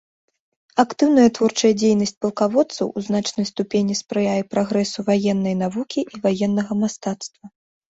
Актыўная 0.83 1.25
творчая 1.37 1.69
дзейнасць 1.81 2.13
палкаводцаў 2.25 2.87
у 2.97 3.03
значнай 3.09 3.45
ступені 3.51 3.99
спрыяе 4.01 4.41
прагрэсу 4.55 4.99
ваеннай 5.13 5.55
навукі 5.63 6.09
і 6.13 6.25
ваеннага 6.27 6.73
мастацтва. 6.83 7.55